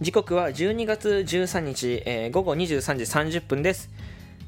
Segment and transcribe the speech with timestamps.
[0.00, 3.90] 時刻は12月13日、えー午後23時30分です。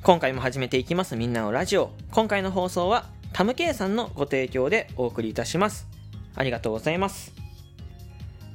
[0.05, 1.17] 今回も始めていきます。
[1.17, 1.91] みんなのラジオ。
[2.13, 5.89] 今回の放送はタムケイさんのご提供でお送りいたします。
[6.37, 7.33] ありがとうございます。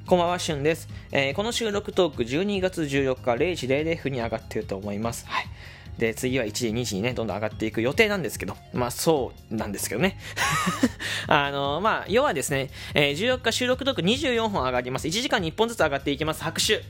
[0.08, 5.28] こんばんは、しゅんです、えーこの収録トーク12月14日0時00分に上がっていると思います。
[5.28, 5.48] はい。
[5.98, 10.18] で、次は1時、2時にね、どんどん上がっていく予定なんですけど、まあそうなんですけどね。
[11.28, 15.08] あの、まあ、要はですね、えー14日収録トーク24本上がります。
[15.08, 16.44] 1時間に1本ずつ上がっていきます。
[16.44, 16.84] 拍手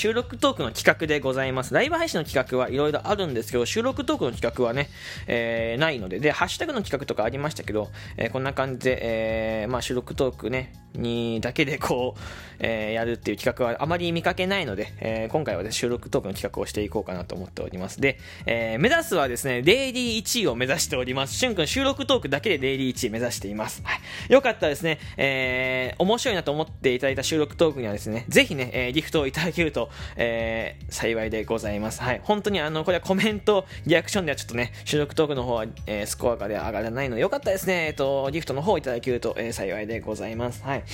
[0.00, 1.74] 収録トークの企画でございます。
[1.74, 4.88] ライブ配信の企画はいろいろあるんですけど、収録トークの企画はね、
[5.26, 12.20] えーないので、で、ハッシュタグの企画とかありましたけど、えーこんな感じで、えーまあ、収録トークね、にだけでこう、
[12.60, 18.00] えーやるっていう企画はあまり見かけないので、えー今回は、ね、収録トークの企画をしていこうかなと思っております。
[18.00, 21.34] で、えー目指すはですね、デイリー1位を目指しております。
[21.34, 23.82] しゅんくん収録トークだけでデイリー1位目指しています。
[23.84, 24.32] はい。
[24.32, 32.02] よかったらですね、えー面白いなと思っていただいた収録トークにはですね、ぜひね、えーギフトをいただけると、えー幸いでございます。
[32.02, 32.20] はい。
[32.24, 40.62] 本当にあの、これはコメント、リアクションではちょっとね、収録トークの方は、えースコアがで上がらないので、よかったですね、えっ、と、ギフトの方をいただけると、えー幸いでございます。
[40.64, 40.84] はい。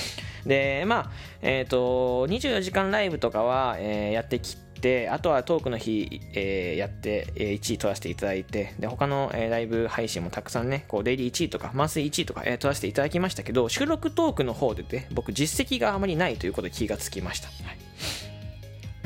[0.44, 1.10] で、まあ、
[1.42, 17.48] えっ、と、24時間ライブとかは、えーやってきて、あとはトークの日、えーやって、えー1位取らせていただいて、で、他の、えーライブ配信もたくさんね、こう、デイリー1位とか、マンス1位とか、えー取らせていただきましたけど、収録トークの方でね、僕実績があまりないということで気がつきました。
[17.48, 17.78] はい。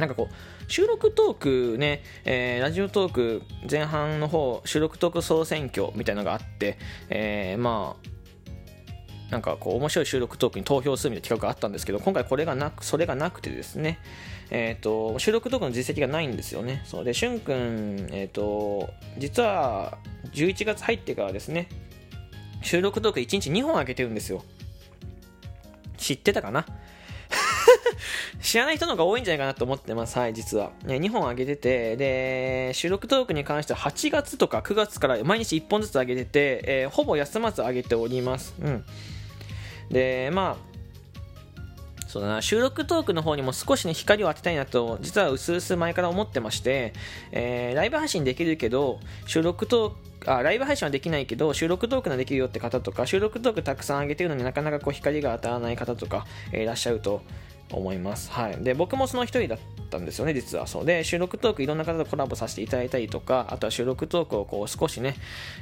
[0.01, 6.79] なんかこう、収録トークね、えーラジオトーク前半の方、収録トーク総選挙みたいなのがあって、
[7.09, 8.11] えーまあ、
[9.31, 14.01] なんかこう面白い収録トークに投票するみたいな企画があったんですけど今回これがなくそれがなくてですね、
[14.51, 16.83] えー、と収録トークの実績がないんですよね。
[16.85, 17.05] そう。
[17.05, 19.99] でしゅんくん、えー、と実は
[20.33, 21.69] 11月入ってからですね
[22.63, 24.43] 収録トーク1日2本上げてるんですよ。
[25.97, 26.67] 知ってたかな？
[28.43, 30.19] 知らない人の方が多いんじゃないかなと思ってます。
[30.19, 30.73] はい、実は。
[30.85, 38.55] ね、2本上げてて、で、収録トークに関しては8月とか9月から毎日1本ずつ上げてて、えーほぼ休まず上げております。
[38.61, 38.85] うん。
[39.91, 40.71] で、まあ、
[42.11, 46.93] そうだな収録トークの方にも少しね光を当てたいなと実はうすうす前から思ってまして、
[47.31, 49.93] えーライブ配信できるけど収録トー
[50.25, 57.23] クあライブ配信はできないけど収録トークができるよって方とか収録トークたくさん上げてるのになかなかこう光が当たらない方とか、えーいらっしゃると
[57.73, 59.59] 思います、はい、で僕もその一人だっ
[59.91, 60.67] たんですよね実は。
[60.67, 60.85] そう。
[60.85, 65.17] で収録トークいろんな方とコラボさせていただいたりとかあとは収録トークをこう少しね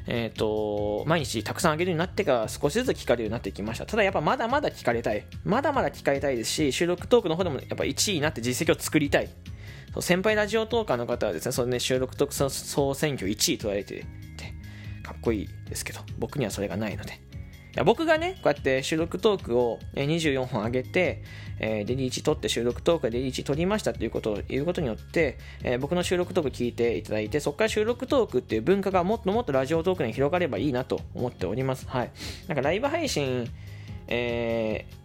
[0.06, 3.86] えっ、と毎日たくさん上げるようになってから少しずつ聞かれるようになってきました。
[3.86, 5.24] ただやっぱまだまだ聞かれたい。
[5.44, 9.28] まだまだ聞かれたいですし収録トークの方でもやっぱ1位になって実績を作りたい。
[10.00, 14.04] 先輩ラジオトーカーの方はですねそのね収録トーク総選挙1位取られて
[14.36, 14.54] て
[15.02, 17.27] かっこいいですけど僕にはそれがないので。
[17.84, 21.22] 僕がねこうやって収録トークを24本上げて、
[21.60, 31.86] えーデリーチ取って収録トークでデリーチ取りましたということを言うことによって、えー僕の収録トーク聞いていただいてそこから収録トークっていう文化がもっともっとラジオトークに広がればいいなと思っております。
[31.88, 32.10] はい。
[32.48, 33.48] なんかライブ配信、
[34.08, 34.98] えー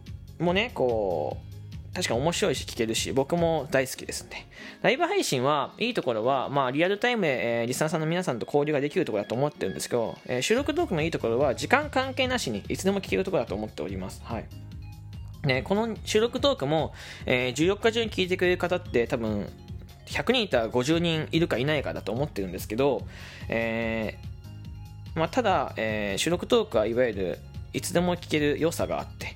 [0.43, 1.52] もねこう
[1.93, 4.35] 確か面白いし聞けるし僕も大好きですんで
[4.81, 14.21] ライブ配信はいいところは、まあ、リアルタイムで、えーリスナーさんの皆さんと交流ができるところだと思ってるんですけど、えー収録トークのいいところは時間関係なしにいつでも聞けるところだと思っております。
[14.23, 14.45] はい。
[15.43, 16.93] ね、この収録トークも、
[17.25, 19.47] えー14日中に聞いてくれる方って多分
[20.07, 23.05] 100人いたら50人いるかいないかだと思ってるんですけど、
[23.49, 27.39] えーまあ、ただ、えー収録トークはいわゆる
[27.73, 29.35] いつでも聞ける良さがあって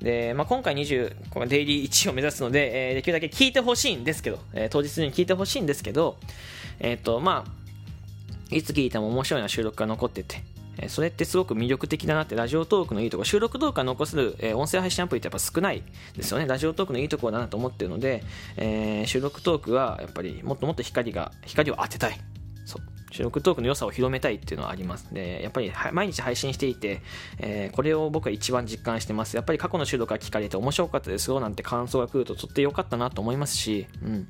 [0.00, 6.16] で、まあ、今回20このデイリー1を目指すので、えーできるだけ聞いてほしいんですけど、えー当日に聞いてほしいんですけど、
[6.78, 10.42] えっ、とまあいつ聞いても面白いな収録が残ってて、
[10.78, 15.82] えそれってすごく魅力的だなってラジオトークのいいところ収録動画残せる、え音声配信アプリってやっぱ少ない
[16.16, 16.46] ですよね。
[16.46, 18.22] ラジオトークのいいところだなと思ってるので、
[18.56, 22.18] え収録トークはやっぱりもっともっと光が光を当てたい。
[22.64, 22.99] そう。
[23.10, 27.02] 収録トークの良さを広めたいっていうのはありますでやっぱり毎日配信していて、
[27.38, 29.36] えーこれを僕は一番実感してます。
[29.36, 31.28] やっぱり過去の収録が聞かれて面白かったです。
[31.30, 34.28] よなんて感想が来るととって良かったなと思いますし、うん。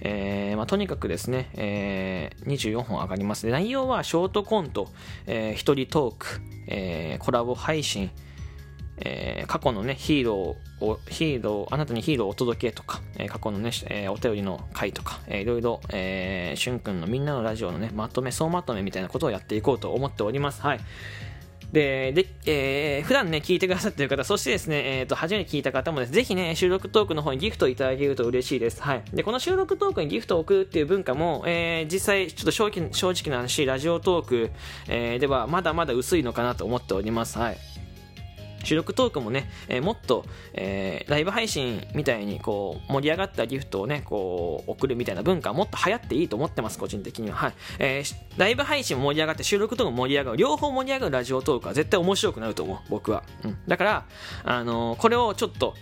[0.00, 3.46] えーまあ、とにかくですね、えー24本上がります。
[3.46, 4.88] で内容はショートコント、
[5.26, 6.26] えー一人トーク、
[6.68, 8.10] えコラボ配信、
[9.04, 20.80] えー過去のねヒーローをヒーローあなたにヒーローをお届けとか、えー過去のね、えーお便りの回とか、えーいろいろ、えー、しゅんくんのみんなのラジオのねまとめ総まとめみたいなことをやっていこうと思っておりますはい
[21.72, 28.82] で、で、えー普段ね、聞いてくださってる方、そしてですね、えっ、と、初めて聞いた方もです、ぜひね、収録トークの方にギフトいただけると嬉しいです。
[28.82, 29.02] はい。
[29.14, 34.50] で、この収録トークにギフトを送るっていう文化も、えー実際、ちょっと正直正直な話、ラジオトーク、
[34.88, 37.38] えーでは、まだまだ薄いのかなと思っております。
[37.38, 37.56] はい。
[38.64, 47.54] 収録トークもね、えー、もっと、えー、ライブ配信みたいにこう盛り上がったギフトをねこう送るみたいな文化はもっと流行っていいと思ってます個人的には、はい。
[47.78, 54.06] えー、ライブ配信盛り上がって収録トーク盛り上がる両方盛り上がるラジオトークは絶対面白くなると思う僕は、うん、だから、
[54.44, 55.74] あのー、これをちょっと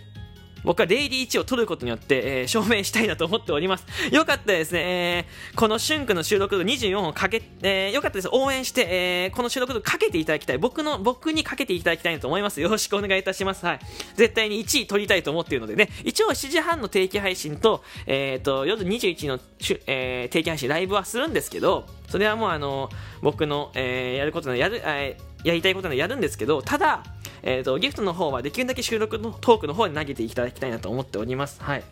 [0.63, 3.85] 僕はデイリー1を取ることによって、えー、証明したいなと思っております。
[4.11, 8.29] よかったですね、えー、この春君の収録度24本かけ、えー、よかったです。
[8.31, 10.57] 応援して、えー、この収録度かけていただきたい。
[10.57, 12.61] 僕の、僕にかけていただきたいと思います。
[12.61, 13.65] よろしくお願いいたします。
[13.65, 13.79] はい。
[14.15, 19.39] 絶対に1位取りたいと思っているのでね、一応7時半の定期配信と、えっ、ー、と、夜21の、
[19.87, 22.89] えー、定期配信、ライブはするんですけど、それはもうあの、
[23.21, 27.03] 僕の、えー、やることの、やる、えー、やりたいことのやるんですけど、ただ、
[27.43, 31.61] えーと、ギフトの方はできるだけ収録のトークの方に投げていただきたいなと思っております。
[31.61, 31.83] はい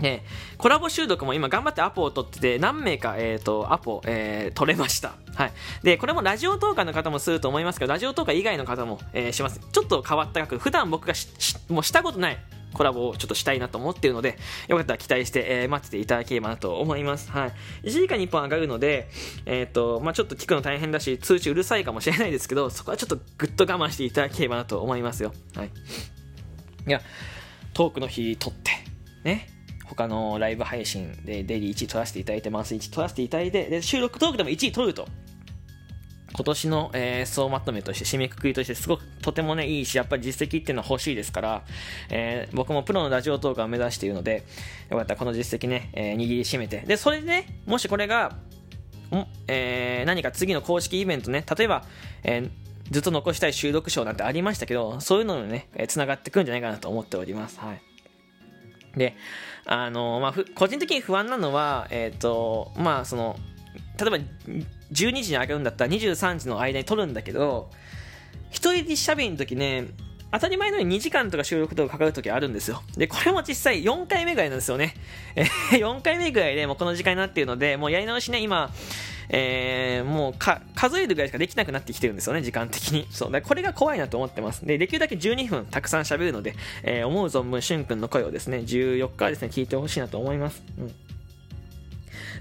[0.00, 0.24] ね、
[0.58, 5.14] コラボ収録も今頑張ってアポを取ってて何名か、えーと、アポ、えー、取れました。
[5.34, 5.52] はい。
[5.82, 9.58] で、これもラジオトーカーの方もすると思いますけど、ラジオトーカー以外の方も、えー、します。
[9.72, 11.14] ちょっと変わった額、普段僕が
[11.70, 12.38] もうしたことない
[12.76, 14.36] コラボをちょっとしたいなと思っているので、
[14.68, 17.30] よかったら期待して、えー、待ってていただければなと思います。
[17.30, 17.52] はい。
[17.84, 19.08] 1時間に1本上がるので、
[19.46, 25.32] えっ、ー、と、まあちょっと聞くの大変だし、通知うるさいかもしれないですけど、そこはちょっとぐっと我慢していただければなと思いますよ。
[25.54, 25.70] はい。
[26.86, 27.00] いや、
[27.72, 28.72] トークの日撮って、
[29.24, 29.48] ね。
[29.86, 35.08] 他のライブ配信でデイリー1位取らせていただいて、マンス1位取らせていただいて、で、収録トークでも1位取ると。
[36.32, 41.62] 今年の、えー、総まとめとして、締めくくりとして、すごくとてもね、いいし、やっぱり実績っていうのは欲しいですから、
[42.10, 44.44] えー、僕もプロのラジオトークを目指しているので、
[44.90, 48.36] よかったらこの実績ね、えー、握りしめて、で、それでね、もしこれが、
[49.46, 51.84] えー、何か次の公式イベントね、例えば、
[52.24, 52.50] えー、
[52.90, 57.58] ずっと残したい収録賞なんてありましたけど、そういうのにね、つながってくるんじゃないかなと思っております。
[57.60, 57.80] はい。
[58.98, 59.14] で、
[59.64, 63.36] あのまあ、個人的に不安なのは、えっ、と、まあ、その、
[63.98, 64.16] 例えば
[64.92, 67.70] 12時に上げるんだったら23時の間に撮るんだけど
[68.50, 69.88] 一人で喋りの時ね
[70.32, 72.82] 当たり前のように2時間とか収録とかかかる時あるんですよ。
[72.96, 74.94] で、これも実際4回目ぐらいなんですよね。
[75.36, 75.44] え
[75.78, 78.72] 4回目ぐらいでもうこの時間になっているので、もうやり直しね、今、
[79.28, 80.34] えー、もう
[80.74, 83.06] 数えるぐらいしかできなくなってきてるんですよね、時間的に。
[83.10, 83.32] そう。
[83.32, 84.66] だこれが怖いなと思ってます。
[84.66, 90.62] で、できるだけ12分たくさん喋るので、えー、思う存分、しゅんくんの声をですね、14日はですね、聞いてほしいなと思います。
[90.78, 90.94] うん。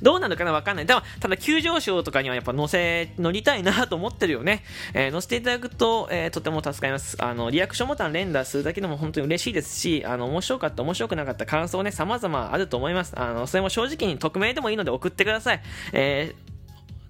[0.02, 0.86] どうなのかなわかんない。
[0.86, 4.64] ただ、急上昇とかにはやっぱ乗せ、乗りたいなと思ってるよね。
[4.94, 7.18] えー、乗せていただくと、えー、とても助かります。
[7.20, 13.14] あの、リアクションボタン連打するだけでも本当に嬉しいですし、あの、面白かった、面白くなかった感想ね、様々あると思います。
[13.16, 15.62] あの、それも正直に匿名でもいいので送ってください。
[15.94, 16.56] えー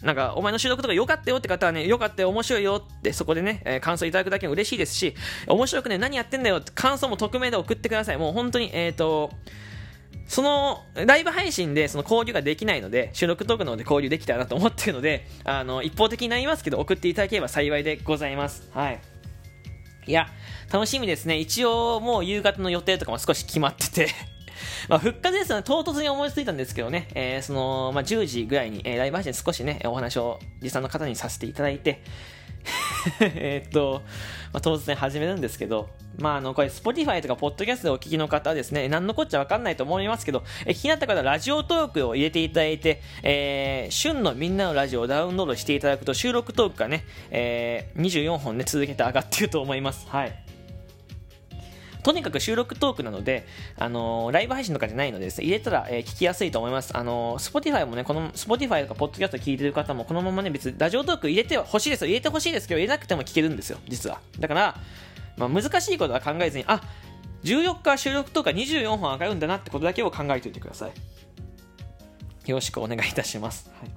[0.05, 5.15] なんか、お前の収録とか良かったよって方はね、良かったよ、面白いよって、そこでね、えー、感想いただくだけも嬉しいですし、
[5.47, 8.17] 面白くね、何やってんだよって感想も匿名で送ってください。
[8.17, 9.31] もう本当に、えっ、ー、と、
[10.27, 18.69] その、ライブ配信でその交流ができないので、収録トークの方で交流できたらなと思っているので、あの、一方的になりますけど、送っていただければ幸いでございます。
[18.73, 18.99] はい。
[20.07, 20.27] いや、
[20.71, 21.37] 楽しみですね。
[21.37, 24.07] 一応、もう夕方の予定とかも少し決まってて
[24.87, 32.01] まあ、復活ですね、唐突に思いついたんですけどね、えー、その、まあ、10時ぐらいに、えー、ライブ配信少しね、お話を実際の方にさせていただいて、
[33.21, 34.01] えっと、
[34.53, 50.07] まあ、当然始めるんですけど、まあ、あの、これ、Spotify とかポッドキャストでお聞きの方はですね、何のこっちゃわかんないと思いますけど、え気になった方はラジオトークを入れていただいて、えー、旬のみんなのラジオをダウンロードしていただくと、収録トークがね、えー、24本ね、続けて上がっていると思います。
[50.09, 50.44] はい。
[52.05, 53.47] とにかく収録トークなので、
[53.79, 56.95] あのー、ライブ配信とかじゃないのでね、入れたら、えー、聞きやすいと思います。
[56.95, 62.07] あのー、Spotify もね、この、Spotify とか Podcast 聞いてる方も、このままね、別にラジオトーク入れてほしいですよ。
[62.09, 64.19] 入れてほしいですけど、入れなくても聞けるんですよ、実は。
[64.39, 64.79] だから、
[65.35, 66.79] まあ、難しいことは考えずに、あ、
[67.43, 70.91] 14日収録とか24本上がるんだなってことだけを考えておいてください。
[72.47, 73.71] よろしくお願いいたします。
[73.79, 73.94] はい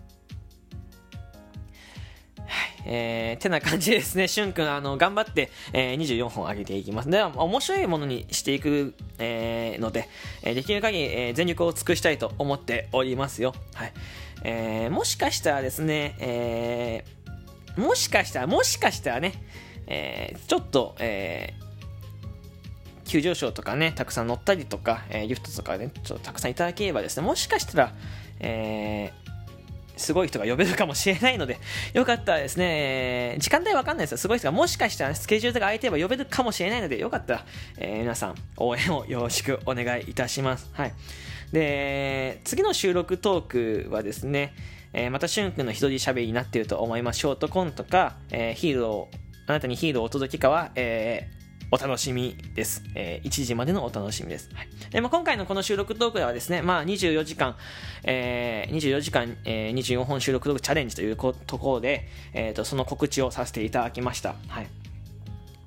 [2.91, 4.27] えー、てな感じですね。
[4.29, 7.11] しゅんくん、あの、頑張って、えー、24本上げていきます。
[7.11, 10.09] では、面白いものにしていく、えー、ので、
[10.43, 13.55] えー、できる限り、えー、全力を尽くしたいと思っておりますよ。
[13.75, 13.93] はい。
[14.43, 19.35] えー、もしかしたらですね、えー、もしかしたら、もしかしたらね、
[19.87, 27.95] えー、ちょっと、えー、急上昇とかね、たくさん乗ったりとか、えー、ギフトとかね、ちょっとたくさんいただければですね、もしかしたら、
[28.41, 29.28] えー、
[29.99, 31.59] すごい人が呼べるかもしれないので、
[31.93, 34.19] よかったらですね、時間帯わかんないですよ。
[34.19, 37.47] すごい人が、もしかしたらスケジュールが空いてれば呼べるかもしれないので、よかったら、
[37.79, 40.71] えー、皆さん、応援をよろしくお願いいたします。
[40.73, 40.95] はい。
[41.53, 44.55] で、次の収録トークはですね、
[44.93, 47.19] えー、またしゅんくんの一人喋りになっていると思います。
[47.19, 51.29] ショートコントか、えー、ヒーロー、あなたにヒーローをお届けかは、え
[51.71, 52.83] お楽しみです。
[52.95, 54.49] えー、1時までのお楽しみです。
[54.55, 54.69] はい。
[54.91, 57.57] で、まあ、今回のこの収録トークではですね、まあ、24時間、
[58.05, 64.37] えー、24時間、えー、24本収録トークチャレンジというところで、えっ、ー、と、その告知をさせていただきました。
[64.49, 64.69] はい。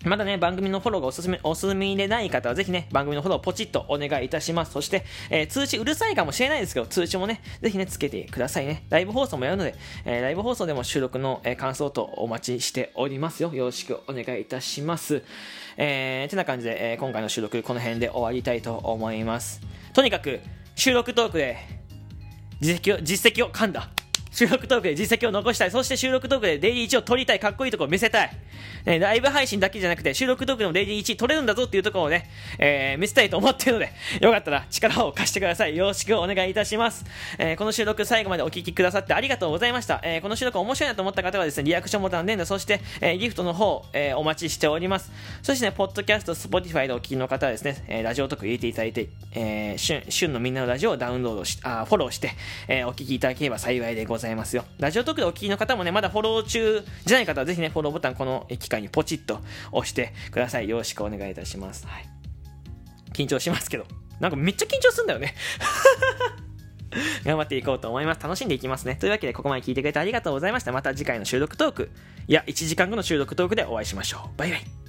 [0.04, 4.72] まだね、番組のフォローがおすすめ、おすすめでない方は、ぜひね、番組のフォローポチッとお願いいたします。
[4.72, 8.86] そして、えー、通知うるさいかもしれないですけど、通知もね、ぜひね、つけてくださいね。
[8.90, 13.54] ライブ放送もやるので、えー、ライブ放送でも収録の、えー、感想とお待ちしておりますよ。
[13.54, 15.22] よろしくお願いいたします。
[15.78, 19.62] えー、てな感じで、え、今回の収録、この辺で終わりたいと思います。
[19.94, 20.40] とにかく、
[20.76, 21.58] 収録トークで、
[22.60, 23.90] 実績を、実績を噛んだ。
[24.32, 25.72] 収録トークで実績を残したい。
[25.72, 27.40] そして収録トークでデイリー1を取りたい。
[27.40, 28.32] かっこいいところを見せたい。
[28.86, 35.76] ね、ライブ配信だけじゃなくて、収録トークでもデイリー1取れるんだぞっていうところをね、えー、見せたいと思っているので、よかったら力を貸してください。
[35.76, 37.06] よろしくお願いいたします。
[37.38, 40.00] えー、この収録最後までお聴きくださってありがとうございました。
[40.02, 45.12] えー、この収録面白いなと思った方はですね、リアクションボタン連打、そして、えー、ギフトの方、えー、お待ちしております。
[45.42, 52.32] そしてね、ポッドキャスト、スポティファイでお聞きの方はですね、えー、ラジオトーク入れていただいて、えー、旬、旬のみんなのラジオをダウンロードし、あフォローして、
[52.70, 54.64] えー、お聞きいただければ幸いでございますざいますよ。
[54.80, 59.40] ラジオトークでお聞きの方もね、まだフォロー中じゃない方はぜひね、フォローボタンこの機会にポチッと
[59.72, 60.70] 押してください。
[60.70, 61.86] よろしくお願いいたします。
[61.88, 62.06] はい。
[63.14, 63.86] 緊張しますけど。
[64.20, 65.36] なんかめっちゃ緊張するんだよね。
[67.26, 68.22] 頑張っていこうと思います。
[68.22, 68.96] 楽しんでいきますね。
[68.96, 70.72] というわけで、ここまで聞いてくれてありがとうございました。
[70.72, 71.92] また次回の収録トーク、
[72.28, 74.38] いや、1時間後の収録トークでお会いしましょう。
[74.38, 74.81] バイバイ。